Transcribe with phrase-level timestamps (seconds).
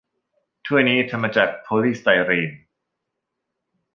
[0.65, 2.51] ถ้วยนี้ทำมาจากโพลีสไตรีน